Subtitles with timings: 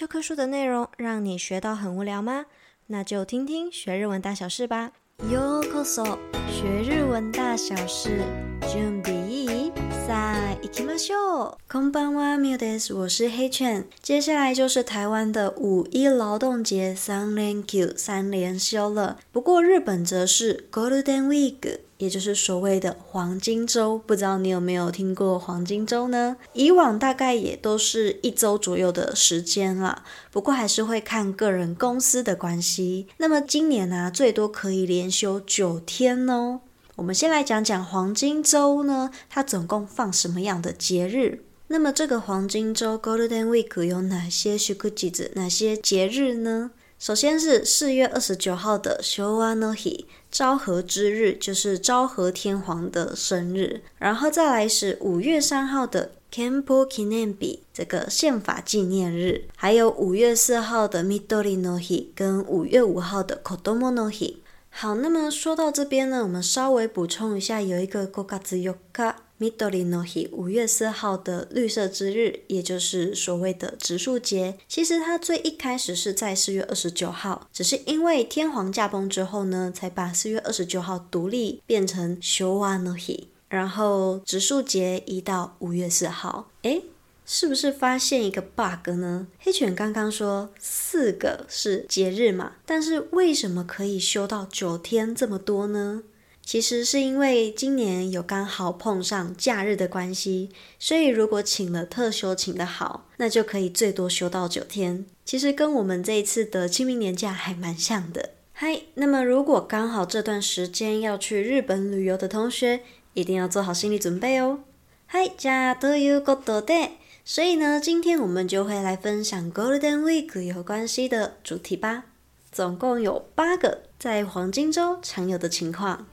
[0.00, 2.45] 教科书的内容让你学到很无聊吗？
[2.87, 4.93] 那就听听学日文大小事吧。
[5.29, 6.17] ようこそ，
[6.49, 8.23] 学日文大小事，
[8.71, 9.71] 准备いい？
[10.07, 11.57] さあ行きましょう。
[11.69, 12.93] こんばんは、ミオです。
[12.93, 13.85] 我是黑犬。
[14.01, 19.19] 接下来就是台湾的五一劳动节三连休，三连休了。
[19.33, 21.79] 不过日本则是 Golden Week。
[22.01, 26.35] 也就是所谓的黄金周，不知道你有没有听过黄金周呢？
[26.53, 33.05] 以往大概也都是一周左右的时间啦，不过还是会看个人公司的关系。
[33.17, 36.61] 那么今年呢、最多可以连休九天哦。
[36.95, 41.43] 我们先来讲讲黄金周呢，它总共放什么样的节日？
[41.67, 45.31] 那么这个黄金周 （Golden Week） 有哪些祝日？
[45.35, 46.71] 哪些节日呢？
[47.01, 50.05] 首先是四月二十九号的 Showa no Hi。
[50.29, 64.35] 昭和之日就是昭和天皇的生日，然后再来是五月三号的 Kenpo Kinembi 这个宪法纪念日，还有五月四号的 Midori no Hi 跟五月五号的 Kodomo no Hi。
[64.69, 69.15] 好，那么说到这边呢，我们稍微补充一下，有一个5月4日。
[69.41, 74.59] Midori no Hi，五月四号的绿色之日，也就是所谓的植树节。
[74.67, 86.51] 其实它最一开始是在四月二十九号，只是因为天皇驾崩之后呢，才把四月二十九号独立变成 Showa no Hi，然后植树节移到五月四号。
[86.61, 86.83] 诶，
[87.25, 89.25] 是不是发现一个 bug 呢？
[89.39, 96.03] 黑犬刚刚说四个是节日嘛，但是为什么可以休到九天这么多呢？
[96.44, 105.04] 其实是因为今年有刚好碰上假日的关系，所以如果请了特休请得好，那就可以最多休到九天。
[105.24, 108.30] 其实跟我们这一次的清明年假还蛮像的。
[108.52, 112.82] 嗨，那么如果刚好这段时间要去日本旅游的同学，
[113.14, 114.60] 一定要做好心理准备哦。
[115.08, 116.90] 嗨，じゃあということで，
[117.24, 122.04] 所以呢，今天我们就会来分享 Golden Week 有关系的主题吧。
[122.52, 126.06] 总共有八个在黄金周常有的情况。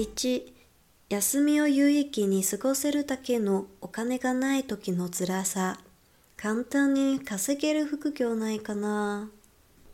[0.00, 0.54] 一、
[1.10, 5.78] 休みを有意义に过ごせるだけのお金がない时の辛さ。
[6.38, 9.28] 简単に稼げる副业ないかな？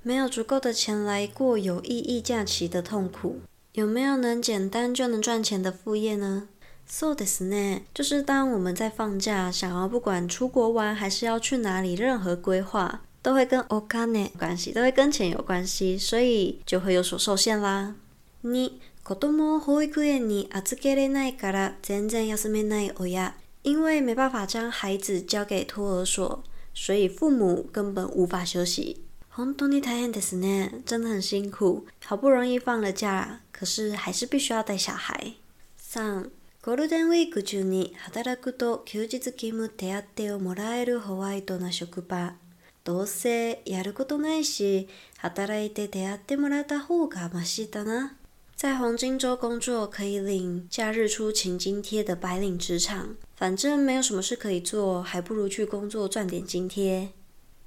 [0.05, 3.41] 没有足够的钱来过有意义假期的痛苦，
[3.73, 6.47] 有没有能简单就能赚钱的副业呢？
[6.89, 17.97] そうですね，就是当我们在放假，想要不管出国玩还是要去哪里，任何规划都会跟お金有关系，都会跟钱有关系，所以就会有所受限啦。
[18.43, 18.79] 你。
[19.07, 26.43] 子供を保育园に预けれないから全然休めない亲，因为没办法将孩子交给托儿所，
[26.75, 28.97] 所以父母根本无法休息。
[29.31, 31.87] 本当に大変ですね，真的很辛苦。
[32.05, 35.35] 好不容易放了假，可是还是必须要带小孩。
[35.77, 42.35] 三、ゴールデンウィーク中に働くと休日勤务手当をもらえるホワイトな职场。
[42.83, 48.17] どうせやることないし、働いて手当もらった方がマシだな。
[48.56, 57.10] 在黄金周工作可以领假日出勤津贴的白领职场，反正没有什么事可以做，还不如去工作赚点津贴。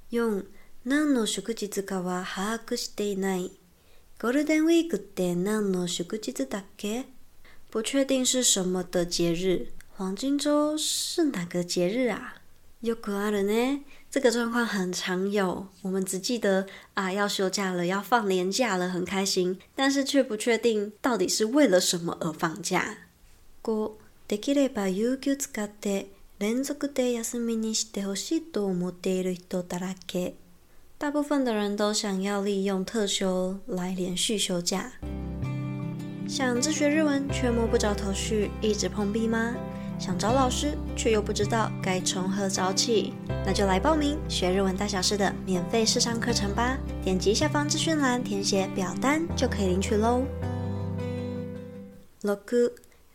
[0.09, 0.45] 四、
[0.83, 3.51] 何の祝日かは把握していない。
[4.17, 7.05] ゴールデンウィークって何の祝日だっけ？
[7.69, 9.73] 不确定是什么的节日。
[9.97, 12.41] 黄金周是哪个节日啊？
[12.81, 13.81] よくあるね。
[14.09, 22.97] 这个状况很常有，我们只记得啊要休假了，要放年假了，很开心，但是却不确定到底是为了什么而放假。
[23.63, 23.97] 五、
[24.27, 26.05] できれば有给使って
[26.37, 30.33] 连続で休みにしてほしいと思っている人だらけ。
[30.97, 34.93] 大部分的人都想要利用特休来连续休假。
[36.27, 39.55] 想自学日文却摸不着头绪，一直碰壁吗？
[39.99, 43.13] 想找老师，却又不知道该从何找起，
[43.45, 46.77] 那就来报名学日文大小事的免费试上课程吧！
[47.03, 50.23] 点击下方资讯栏填写表单就可以领取喽。
[52.21, 52.37] 六、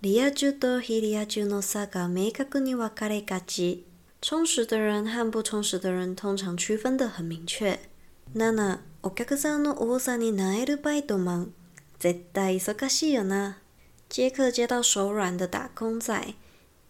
[0.01, 3.85] リア充と非リア充の差が明确に分かれがち。
[4.23, 7.79] 充实的人和不充实的人通常区分得很明确。
[8.33, 11.53] 七、お客さんの多さに萎えるバイトマン、
[11.99, 13.59] 绝対忙しいよな。
[14.09, 16.35] 接客接到手软的打工仔。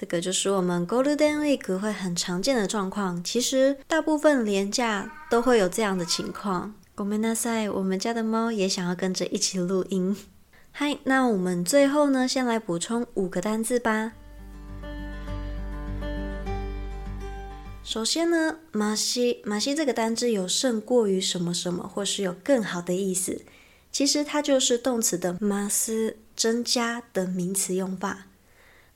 [0.00, 3.22] 这个就是我们 Golden Week 会很常见的状况。
[3.24, 6.74] 其实大部分连假都会有这样的情况。
[6.94, 10.16] ごめんなさい，我们家的猫也想要跟着一起录音。
[10.72, 14.12] 嗨，那我们最后呢，先来补充五个单字吧。
[17.82, 23.42] 首先呢，マシマシ这个单字有胜过于什么什么，或是有更好的意思。
[23.92, 28.26] 其实它就是动词的ます增加的名词用法。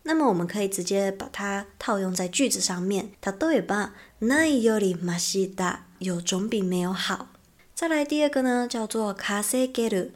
[0.05, 3.11] 那么我们可以直接把它套用在句子上面。
[3.23, 3.91] 例えば、
[4.21, 7.29] ないよりマシだ，有总比没有好。
[7.75, 10.11] 再来第二个呢，叫做稼げる。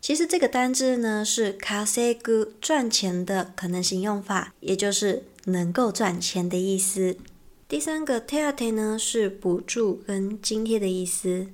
[0.00, 7.16] 其实这个单字呢是稼ぐ赚钱的可能性用法，也就是能够赚钱的意思。
[7.68, 11.48] 第三个手当呢是补助跟津贴的意思。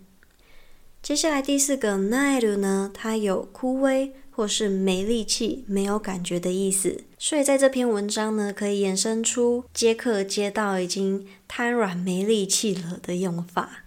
[1.03, 13.85] 接下来第四个なえる呢，它有枯萎或是没力气、没有感觉的意思，所以在这篇文章呢可以衍生出接客接到已经瘫软没力气了的用法。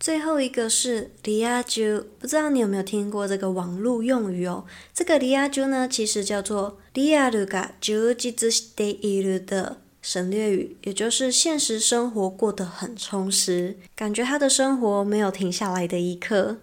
[0.00, 4.64] 最后一个是リア充，不知道你有没有听过这个网络用语哦？
[4.94, 16.57] 这个リア充呢，其实叫做リアルが充実している的 省略语，也就是现实生活过得很充实，感觉他的生活没有停下来的一刻。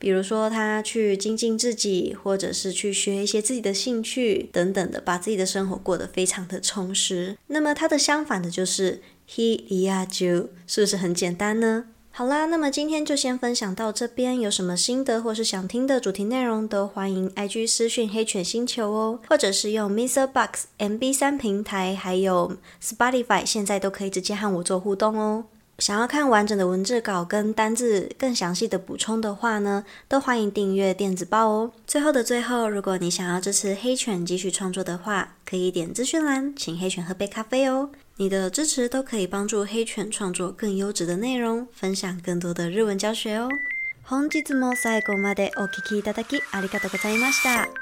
[0.00, 7.38] 比如说他去精进自己，或者是去学一些自己的兴趣等等的，把自己的生活过得非常的充实。
[7.46, 9.00] 那么它的相反的就是
[9.30, 11.84] he 一 a ju，，是不是很简单呢？
[12.14, 14.38] 好啦，那么今天就先分享到这边。
[14.38, 20.26] 有什么心得或是想听的主题内容，都欢迎 IG 私讯黑犬星球哦，或者是用 Mr.
[20.26, 25.46] Box、MB3 平台，还有 Spotify，现在都可以直接和我做互动哦。
[25.78, 31.72] 想要看完整的文字稿跟单字更详细的补充的话呢，都欢迎订阅电子报哦。
[31.86, 37.88] 最后的最后，如果你想要支持黑犬继续创作的话，可以点资讯栏，请黑犬喝杯咖啡哦。
[38.17, 43.49] 你的支持都可以帮助黑犬创作更优质的内容，分享更多的日文教学哦。
[44.03, 47.80] 本日も最后までお闻きいただきありがとうございました。